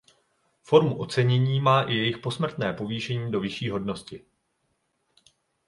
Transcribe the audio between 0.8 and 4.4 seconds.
ocenění má i jejich posmrtné povýšení do vyšší hodnosti.